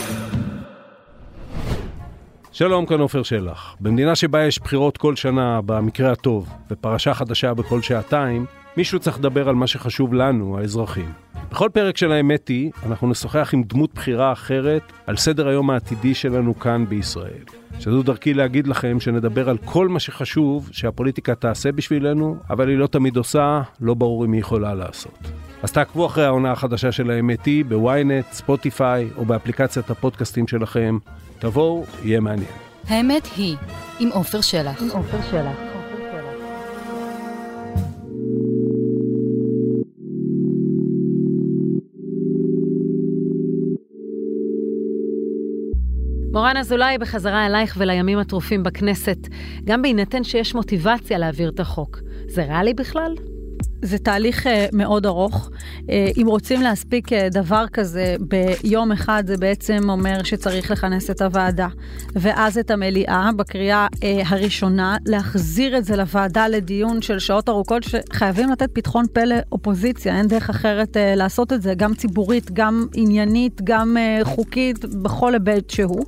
שלום, 2.54 2.86
כאן 2.86 3.00
עופר 3.00 3.24
שלח. 3.24 3.76
במדינה 3.80 4.16
שבה 4.16 4.44
יש 4.44 4.60
בחירות 4.60 4.98
כל 4.98 5.16
שנה, 5.16 5.62
במקרה 5.66 6.12
הטוב, 6.12 6.50
ופרשה 6.72 7.14
חדשה 7.14 7.54
בכל 7.54 7.82
שעתיים, 7.82 8.46
מישהו 8.78 9.00
צריך 9.00 9.20
לדבר 9.20 9.50
על 9.50 9.56
מה 9.56 9.68
שחשוב 9.68 10.14
לנו, 10.14 10.58
האזרחים. 10.58 11.12
בכל 11.52 11.70
פרק 11.74 11.98
של 11.98 12.12
האמת 12.12 12.48
היא, 12.48 12.72
אנחנו 12.86 13.10
נשוחח 13.10 13.50
עם 13.54 13.64
דמות 13.64 13.94
בחירה 13.94 14.32
אחרת 14.32 14.82
על 15.08 15.18
סדר 15.18 15.48
היום 15.48 15.70
העתידי 15.70 16.14
שלנו 16.14 16.60
כאן 16.60 16.86
בישראל. 16.90 17.44
שזו 17.80 18.04
דרכי 18.04 18.34
להגיד 18.34 18.68
לכם 18.68 19.00
שנדבר 19.00 19.50
על 19.50 19.58
כל 19.58 19.88
מה 19.88 20.00
שחשוב 20.00 20.70
שהפוליטיקה 20.72 21.36
תעשה 21.36 21.72
בשבילנו, 21.72 22.38
אבל 22.50 22.70
היא 22.70 22.78
לא 22.78 22.88
תמיד 22.88 23.18
עושה, 23.18 23.62
לא 23.82 23.94
ברור 23.94 24.26
אם 24.26 24.32
היא 24.32 24.42
יכולה 24.42 24.74
לעשות. 24.74 25.32
אז 25.64 25.72
תעקבו 25.72 26.06
אחרי 26.06 26.26
העונה 26.26 26.52
החדשה 26.52 26.92
של 26.92 27.12
האמת 27.12 27.46
היא 27.46 27.66
בוויינט, 27.66 28.26
ספוטיפיי 28.32 29.10
או 29.18 29.26
באפליקציית 29.26 29.90
הפודקאסטים 29.90 30.48
שלכם. 30.48 30.98
תבואו, 31.40 31.86
יהיה 32.04 32.20
מעניין. 32.20 32.50
האמת 32.88 33.28
היא, 33.38 33.58
עם 34.00 34.10
עופר 34.14 34.42
שלח. 34.42 34.82
עם 34.82 34.90
עופר 34.90 35.18
שלח. 35.32 35.58
מורן 46.32 46.58
אזולאי, 46.58 46.98
בחזרה 46.98 47.46
אלייך 47.46 47.76
ולימים 47.80 48.20
הטרופים 48.20 48.64
בכנסת, 48.64 49.18
גם 49.64 49.82
בהינתן 49.82 50.24
שיש 50.24 50.56
מוטיבציה 50.56 51.18
להעביר 51.18 51.50
את 51.50 51.60
החוק. 51.60 52.00
זה 52.28 52.44
ריאלי 52.44 52.74
בכלל? 52.74 53.16
זה 53.82 53.98
תהליך 53.98 54.48
uh, 54.48 54.50
מאוד 54.74 55.06
ארוך. 55.06 55.50
Uh, 55.78 55.82
אם 56.18 56.28
רוצים 56.28 56.62
להספיק 56.62 57.14
uh, 57.14 57.16
דבר 57.32 57.66
כזה 57.74 58.16
ביום 58.20 58.92
אחד, 58.92 59.24
זה 59.28 59.38
בעצם 59.38 59.90
אומר 59.90 60.24
שצריך 60.24 60.72
לכנס 60.72 61.10
את 61.10 61.22
הוועדה, 61.22 61.68
ואז 62.16 62.58
את 62.58 62.72
המליאה 62.72 63.30
בקריאה 63.36 63.88
הראשונה, 64.26 64.98
להחזיר 65.06 65.78
את 65.78 65.86
זה 65.86 65.96
לוועדה 65.96 66.48
לדיון 66.48 67.02
של 67.02 67.20
שעות 67.20 67.50
ארוכות, 67.50 67.84
שחייבים 67.84 68.52
לתת 68.52 68.70
פתחון 68.74 69.06
פה 69.14 69.22
לאופוזיציה, 69.24 70.18
אין 70.18 70.28
דרך 70.28 70.50
אחרת 70.50 70.98
לעשות 71.16 71.54
את 71.54 71.62
זה, 71.62 71.74
גם 71.74 71.94
ציבורית, 71.94 72.52
גם 72.52 72.86
עניינית, 72.94 73.62
גם 73.64 73.98
חוקית, 74.24 74.86
בכל 74.86 75.34
היבט 75.34 75.70
שהוא. 75.70 76.06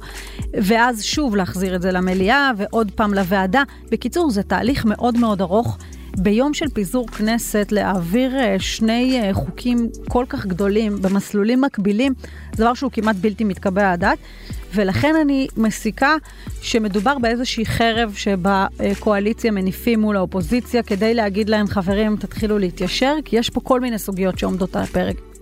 ואז 0.53 1.03
שוב 1.03 1.35
להחזיר 1.35 1.75
את 1.75 1.81
זה 1.81 1.91
למליאה, 1.91 2.51
ועוד 2.57 2.91
פעם 2.91 3.13
לוועדה. 3.13 3.63
בקיצור, 3.91 4.31
זה 4.31 4.43
תהליך 4.43 4.85
מאוד 4.85 5.17
מאוד 5.17 5.41
ארוך. 5.41 5.77
ביום 6.17 6.53
של 6.53 6.69
פיזור 6.73 7.07
כנסת 7.07 7.71
להעביר 7.71 8.35
אה, 8.35 8.55
שני 8.59 9.21
אה, 9.21 9.33
חוקים 9.33 9.89
כל 10.09 10.25
כך 10.29 10.45
גדולים 10.45 11.01
במסלולים 11.01 11.61
מקבילים, 11.61 12.13
זה 12.55 12.63
דבר 12.63 12.73
שהוא 12.73 12.91
כמעט 12.91 13.15
בלתי 13.15 13.43
מתקבל 13.43 13.81
על 13.81 13.93
הדעת. 13.93 14.17
ולכן 14.75 15.15
אני 15.21 15.47
מסיקה 15.57 16.15
שמדובר 16.61 17.17
באיזושהי 17.19 17.65
חרב 17.65 18.13
שבקואליציה 18.15 19.51
מניפים 19.51 20.01
מול 20.01 20.17
האופוזיציה 20.17 20.83
כדי 20.83 21.13
להגיד 21.13 21.49
להם, 21.49 21.67
חברים, 21.67 22.15
תתחילו 22.15 22.57
להתיישר, 22.57 23.15
כי 23.25 23.35
יש 23.35 23.49
פה 23.49 23.61
כל 23.61 23.81
מיני 23.81 23.99
סוגיות 23.99 24.39
שעומדות 24.39 24.75
על 24.75 24.83
הפרק. 24.83 25.32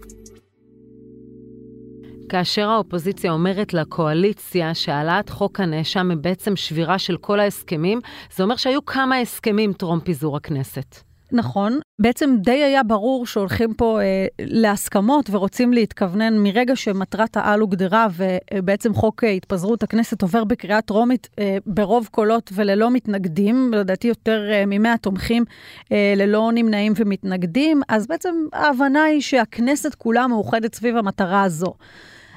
כאשר 2.31 2.69
האופוזיציה 2.69 3.31
אומרת 3.31 3.73
לקואליציה 3.73 4.73
שהעלאת 4.73 5.29
חוק 5.29 5.59
הנאשם 5.59 6.09
היא 6.09 6.17
בעצם 6.17 6.55
שבירה 6.55 6.99
של 6.99 7.17
כל 7.17 7.39
ההסכמים, 7.39 7.99
זה 8.35 8.43
אומר 8.43 8.55
שהיו 8.55 8.85
כמה 8.85 9.17
הסכמים 9.17 9.73
טרום 9.73 9.99
פיזור 9.99 10.37
הכנסת. 10.37 10.95
נכון, 11.31 11.79
בעצם 11.99 12.35
די 12.43 12.63
היה 12.63 12.83
ברור 12.83 13.25
שהולכים 13.25 13.73
פה 13.73 14.01
אה, 14.01 14.25
להסכמות 14.39 15.29
ורוצים 15.29 15.73
להתכוונן 15.73 16.37
מרגע 16.37 16.75
שמטרת 16.75 17.37
העל 17.37 17.59
הוגדרה 17.59 18.07
ובעצם 18.53 18.93
חוק 18.93 19.23
אה, 19.23 19.29
התפזרות 19.29 19.83
הכנסת 19.83 20.21
עובר 20.21 20.43
בקריאה 20.43 20.81
טרומית 20.81 21.29
אה, 21.39 21.57
ברוב 21.65 22.09
קולות 22.11 22.51
וללא 22.55 22.91
מתנגדים, 22.91 23.71
לדעתי 23.73 24.07
יותר 24.07 24.49
אה, 24.51 24.63
ממאה 24.67 24.97
תומכים 24.97 25.43
אה, 25.91 26.13
ללא 26.15 26.51
נמנעים 26.53 26.93
ומתנגדים, 26.95 27.81
אז 27.89 28.07
בעצם 28.07 28.35
ההבנה 28.53 29.03
היא 29.03 29.21
שהכנסת 29.21 29.95
כולה 29.95 30.27
מאוחדת 30.27 30.75
סביב 30.75 30.97
המטרה 30.97 31.43
הזו. 31.43 31.73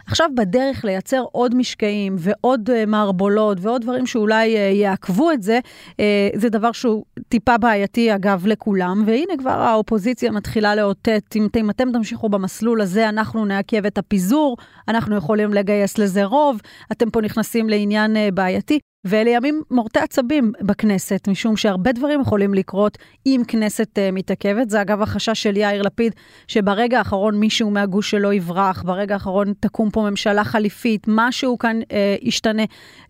עכשיו 0.06 0.28
בדרך 0.34 0.84
לייצר 0.84 1.24
עוד 1.32 1.54
משקעים 1.54 2.16
ועוד 2.18 2.70
uh, 2.70 2.86
מערבולות 2.86 3.58
ועוד 3.60 3.82
דברים 3.82 4.06
שאולי 4.06 4.54
uh, 4.54 4.58
יעכבו 4.74 5.30
את 5.30 5.42
זה, 5.42 5.58
uh, 5.90 5.94
זה 6.34 6.48
דבר 6.48 6.72
שהוא 6.72 7.04
טיפה 7.28 7.58
בעייתי 7.58 8.14
אגב 8.14 8.46
לכולם, 8.46 9.02
והנה 9.06 9.32
כבר 9.38 9.50
האופוזיציה 9.50 10.30
מתחילה 10.30 10.74
לאותת, 10.74 11.22
אם, 11.36 11.48
אם 11.56 11.70
אתם 11.70 11.92
תמשיכו 11.92 12.28
במסלול 12.28 12.80
הזה, 12.80 13.08
אנחנו 13.08 13.44
נעכב 13.44 13.86
את 13.86 13.98
הפיזור, 13.98 14.56
אנחנו 14.88 15.16
יכולים 15.16 15.54
לגייס 15.54 15.98
לזה 15.98 16.24
רוב, 16.24 16.60
אתם 16.92 17.10
פה 17.10 17.20
נכנסים 17.20 17.68
לעניין 17.68 18.16
בעייתי. 18.34 18.78
ואלה 19.04 19.30
ימים 19.30 19.62
מורטי 19.70 19.98
עצבים 19.98 20.52
בכנסת, 20.60 21.28
משום 21.28 21.56
שהרבה 21.56 21.92
דברים 21.92 22.20
יכולים 22.20 22.54
לקרות 22.54 22.98
אם 23.26 23.42
כנסת 23.48 23.98
uh, 23.98 24.14
מתעכבת. 24.14 24.70
זה 24.70 24.82
אגב 24.82 25.02
החשש 25.02 25.42
של 25.42 25.56
יאיר 25.56 25.82
לפיד, 25.82 26.12
שברגע 26.48 26.98
האחרון 26.98 27.40
מישהו 27.40 27.70
מהגוש 27.70 28.10
שלו 28.10 28.32
יברח, 28.32 28.82
ברגע 28.82 29.14
האחרון 29.14 29.52
תקום 29.60 29.90
פה 29.90 30.10
ממשלה 30.10 30.44
חליפית, 30.44 31.04
משהו 31.08 31.58
כאן 31.58 31.80
uh, 31.82 31.94
ישתנה. 32.22 32.62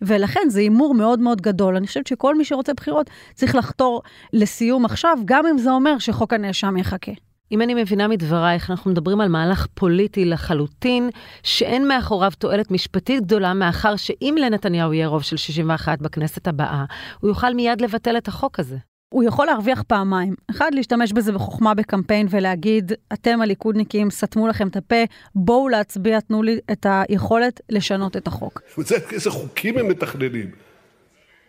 ולכן 0.03 0.49
זה 0.49 0.61
הימור 0.61 0.95
מאוד 0.95 1.21
מאוד 1.21 1.41
גדול. 1.41 1.77
אני 1.77 1.87
חושבת 1.87 2.07
שכל 2.07 2.35
מי 2.35 2.45
שרוצה 2.45 2.75
בחירות 2.75 3.11
צריך 3.35 3.55
לחתור 3.55 4.03
לסיום 4.33 4.85
עכשיו, 4.85 5.19
גם 5.25 5.47
אם 5.47 5.59
זה 5.59 5.71
אומר 5.71 5.99
שחוק 5.99 6.33
הנאשם 6.33 6.77
יחכה. 6.77 7.13
אם 7.53 7.63
אני 7.63 7.75
מבינה 7.75 8.09
מדברייך, 8.09 8.71
אנחנו 8.71 8.91
מדברים 8.91 9.21
על 9.21 9.29
מהלך 9.29 9.67
פוליטי 9.75 10.25
לחלוטין, 10.25 11.11
שאין 11.43 11.89
מאחוריו 11.89 12.31
תועלת 12.39 12.71
משפטית 12.71 13.23
גדולה, 13.23 13.55
מאחר 13.55 13.97
שאם 13.97 14.37
לנתניהו 14.41 14.93
יהיה 14.93 15.07
רוב 15.07 15.23
של 15.23 15.37
61 15.37 15.99
בכנסת 15.99 16.47
הבאה, 16.47 16.85
הוא 17.21 17.29
יוכל 17.29 17.55
מיד 17.55 17.81
לבטל 17.81 18.17
את 18.17 18.29
החוק 18.29 18.61
הזה. 18.61 18.77
הוא 19.15 19.25
יכול 19.25 19.47
להרוויח 19.47 19.83
פעמיים. 19.83 20.35
אחד, 20.51 20.71
להשתמש 20.75 21.13
בזה 21.13 21.33
בחוכמה 21.33 21.75
בקמפיין 21.75 22.27
ולהגיד, 22.31 22.93
אתם 23.13 23.41
הליכודניקים, 23.41 24.11
סתמו 24.11 24.49
לכם 24.49 24.69
את 24.69 24.77
הפה, 24.77 25.05
בואו 25.35 25.69
להצביע, 25.69 26.21
תנו 26.21 26.43
לי 26.43 26.59
את 26.73 26.87
היכולת 26.89 27.61
לשנות 27.71 28.17
את 28.17 28.27
החוק. 28.27 28.63
איזה 29.13 29.31
חוקים 29.31 29.79
הם 29.79 29.89
מתכננים. 29.89 30.51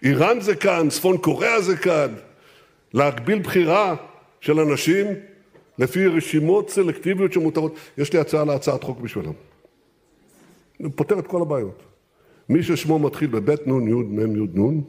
איראן 0.03 0.39
זה 0.39 0.55
כאן, 0.55 0.89
צפון 0.89 1.17
קוריאה 1.17 1.61
זה 1.61 1.77
כאן. 1.77 2.15
להגביל 2.93 3.39
בחירה 3.39 3.95
של 4.41 4.59
אנשים 4.59 5.07
לפי 5.79 6.07
רשימות 6.07 6.69
סלקטיביות 6.69 7.33
שמותרות. 7.33 7.75
יש 7.97 8.13
לי 8.13 8.19
הצעה 8.19 8.45
להצעת 8.45 8.83
חוק 8.83 8.99
בשבילם. 8.99 9.33
פותר 10.95 11.19
את 11.19 11.27
כל 11.27 11.41
הבעיות. 11.41 11.83
מי 12.49 12.63
ששמו 12.63 12.99
מתחיל 12.99 13.27
בבית 13.29 13.67
נון 13.67 13.87
יוד 13.87 14.05
מם 14.05 14.35
יוד 14.35 14.55
נון, 14.55 14.81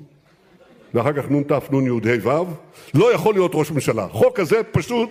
ואחר 0.95 1.13
כך 1.13 1.31
נון 1.31 1.43
תף 1.43 1.69
נון 1.71 1.87
יוד 1.87 2.07
ה' 2.07 2.29
ו', 2.29 2.45
לא 2.95 3.15
יכול 3.15 3.35
להיות 3.35 3.51
ראש 3.55 3.71
ממשלה. 3.71 4.09
חוק 4.09 4.41
הזה 4.41 4.63
פשוט 4.63 5.11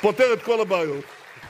פותר 0.00 0.32
את 0.32 0.42
כל 0.42 0.60
הבעיות. 0.60 1.04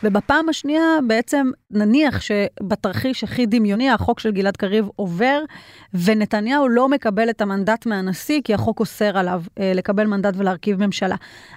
ובפעם 0.05 0.49
השנייה 0.49 0.99
בעצם 1.07 1.51
נניח 1.71 2.21
שבתרחיש 2.21 3.25
הכי 3.25 3.47
דמיוני 3.47 3.91
החוק 3.91 4.21
של 4.21 4.31
גלעד 4.31 4.57
קריב 4.57 4.89
עובר 4.97 5.41
ונתניהו 5.95 6.69
לא 6.69 6.89
מקבל 6.89 7.31
את 7.31 7.41
המנדט 7.41 7.87
מהנשיא 7.87 8.41
כי 8.45 8.55
החוק 8.55 8.81
אוסר 8.81 9.19
עליו 9.19 9.43
אה, 9.59 9.73
לקבל 9.75 10.07
מנדט 10.07 10.35
ולהרכיב 10.37 10.85
ממשלה. 10.87 11.17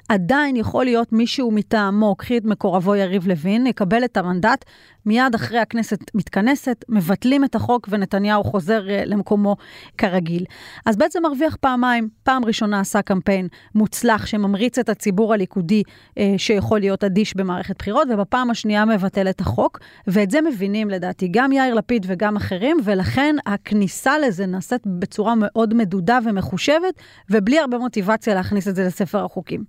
עדיין 0.10 0.56
יכול 0.56 0.86
להיות 0.86 1.14
מישהו 1.14 1.52
מטעמו, 1.52 2.16
קחי 2.16 2.38
את 2.38 2.46
מקורבו 2.46 2.96
יריב 2.96 3.28
לוין, 3.28 3.68
יקבל 3.68 4.06
את 4.06 4.18
המנדט, 4.18 4.66
מיד 5.06 5.36
אחרי 5.36 5.60
הכנסת 5.60 6.00
מתכנסת, 6.14 6.86
מבטלים 6.90 7.44
את 7.44 7.56
החוק 7.56 7.88
ונתניהו 7.92 8.44
חוזר 8.44 8.90
אה, 8.90 9.04
למקומו 9.06 9.56
כרגיל. 9.98 10.46
אז 10.86 10.98
בעצם 10.98 11.24
מרוויח 11.24 11.56
פעמיים, 11.56 12.10
פעם 12.24 12.46
ראשונה 12.46 12.80
עשה 12.80 13.02
קמפיין 13.02 13.48
מוצלח 13.76 14.26
שממריץ 14.26 14.80
את 14.80 14.90
הציבור 14.90 15.34
הליכודי 15.34 15.84
אה, 16.18 16.34
שיכול 16.38 16.80
להיות 16.80 17.04
אדיש 17.04 17.36
במערכת 17.36 17.78
בחירות, 17.80 18.08
ובפעם 18.12 18.35
השנייה 18.52 18.86
מבטל 18.86 19.30
את 19.30 19.42
החוק, 19.42 19.80
ואת 20.08 20.32
זה 20.32 20.42
מבינים 20.42 20.90
לדעתי 20.90 21.28
גם 21.32 21.52
יאיר 21.52 21.74
לפיד 21.74 22.06
וגם 22.10 22.36
אחרים, 22.36 22.78
ולכן 22.84 23.36
הכניסה 23.46 24.20
לזה 24.20 24.46
נעשית 24.46 24.82
בצורה 25.00 25.34
מאוד 25.38 25.74
מדודה 25.74 26.20
ומחושבת, 26.26 26.94
ובלי 27.30 27.60
הרבה 27.60 27.78
מוטיבציה 27.78 28.36
להכניס 28.36 28.68
את 28.68 28.76
זה 28.76 28.84
לספר 28.84 29.26
החוקים. 29.26 29.64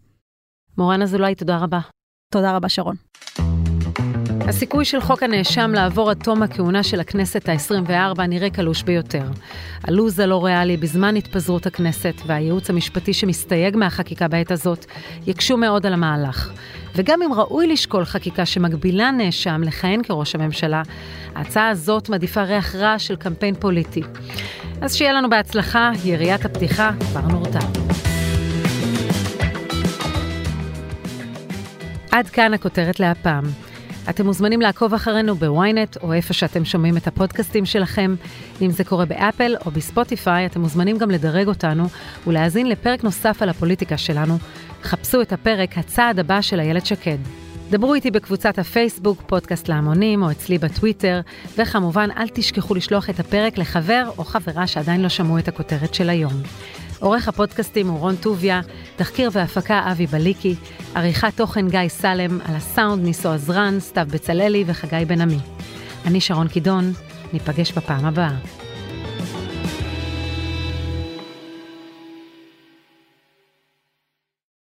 מורן 0.79 1.02
אזולאי, 1.02 1.35
תודה 1.35 1.59
רבה. 1.59 1.81
תודה 2.33 2.57
רבה, 2.57 2.68
שרון. 2.68 2.96
הסיכוי 4.48 4.85
של 4.85 5.00
חוק 5.00 5.22
הנאשם 5.22 5.70
לעבור 5.74 6.11
עד 6.11 6.16
תום 6.24 6.42
הכהונה 6.42 6.82
של 6.82 7.00
הכנסת 7.00 7.48
ה-24 7.48 8.22
נראה 8.22 8.50
קלוש 8.50 8.82
ביותר. 8.82 9.24
הלו"ז 9.85 10.20
הלא 10.20 10.44
ריאלי 10.44 10.76
בזמן 10.76 11.16
התפזרות 11.16 11.66
הכנסת 11.66 12.14
והייעוץ 12.26 12.70
המשפטי 12.70 13.12
שמסתייג 13.12 13.76
מהחקיקה 13.76 14.28
בעת 14.28 14.50
הזאת 14.50 14.87
יקשו 15.26 15.56
מאוד 15.56 15.87
על 15.87 15.92
המהלך. 15.92 16.50
וגם 16.94 17.22
אם 17.22 17.32
ראוי 17.32 17.66
לשקול 17.66 18.04
חקיקה 18.04 18.46
שמגבילה 18.46 19.11
נאשם 19.11 19.62
לכהן 19.64 20.02
כראש 20.02 20.35
הממשלה, 20.35 20.82
ההצעה 21.35 21.68
הזאת 21.68 22.09
מעדיפה 22.09 22.42
ריח 22.42 22.74
רע 22.74 22.98
של 22.98 23.16
קמפיין 23.16 23.54
פוליטי. 23.54 24.02
אז 24.80 24.94
שיהיה 24.94 25.12
לנו 25.12 25.30
בהצלחה, 25.30 25.90
יריית 26.04 26.44
הפתיחה 26.44 26.90
כבר 27.00 27.20
נורתה. 27.20 27.61
עד 32.11 32.28
כאן 32.28 32.54
הכותרת 32.54 33.00
להפעם. 33.00 33.65
אתם 34.11 34.27
מוזמנים 34.27 34.61
לעקוב 34.61 34.95
אחרינו 34.95 35.35
בוויינט 35.35 35.97
או 36.03 36.12
איפה 36.12 36.35
שאתם 36.35 36.64
שומעים 36.64 36.97
את 36.97 37.07
הפודקאסטים 37.07 37.64
שלכם. 37.64 38.14
אם 38.62 38.71
זה 38.71 38.85
קורה 38.85 39.05
באפל 39.05 39.57
או 39.66 39.71
בספוטיפיי, 39.71 40.47
אתם 40.47 40.61
מוזמנים 40.61 40.99
גם 40.99 41.11
לדרג 41.11 41.49
אותנו 41.49 41.85
ולהאזין 42.27 42.69
לפרק 42.69 43.05
נוסף 43.05 43.42
על 43.42 43.49
הפוליטיקה 43.49 43.97
שלנו. 43.97 44.38
חפשו 44.83 45.23
את 45.23 45.33
הפרק 45.33 45.79
הצעד 45.79 46.19
הבא 46.19 46.40
של 46.40 46.61
איילת 46.61 46.87
שקד. 46.87 47.19
דברו 47.71 47.95
איתי 47.95 48.11
בקבוצת 48.11 48.59
הפייסבוק, 48.59 49.23
פודקאסט 49.27 49.69
להמונים, 49.69 50.23
או 50.23 50.31
אצלי 50.31 50.59
בטוויטר, 50.59 51.21
וכמובן, 51.59 52.09
אל 52.16 52.29
תשכחו 52.29 52.75
לשלוח 52.75 53.11
את 53.11 53.21
הפרק 53.21 53.59
לחבר 53.59 54.11
או 54.19 54.25
חברה 54.25 54.66
שעדיין 54.66 55.03
לא 55.03 55.09
שמעו 55.09 55.38
את 55.38 55.49
הכותרת 55.49 55.95
של 55.95 56.11
היום. 56.11 56.33
עורך 57.00 57.28
הפודקאסטים 57.28 57.88
הוא 57.88 57.98
רון 57.98 58.16
טוביה, 58.16 58.61
תחקיר 58.96 59.30
והפקה 59.32 59.92
אבי 59.92 60.06
בליקי, 60.06 60.54
עריכת 60.94 61.37
תוכן 61.37 61.68
גיא 61.68 61.88
סלם, 61.88 62.40
על 62.44 62.54
הסאונד 62.54 63.04
ניסו 63.04 63.28
עזרן, 63.28 63.80
סתיו 63.80 64.06
בצללי 64.11 64.64
וחגי 64.66 65.04
בן 65.04 65.20
עמי. 65.20 65.38
אני 66.06 66.20
שרון 66.20 66.48
קידון, 66.48 66.92
ניפגש 67.32 67.72
בפעם 67.72 68.04
הבאה. 68.04 68.65